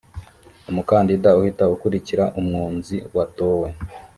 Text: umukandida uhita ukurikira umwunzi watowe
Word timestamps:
umukandida 0.69 1.29
uhita 1.39 1.63
ukurikira 1.75 2.23
umwunzi 2.39 2.95
watowe 3.15 3.67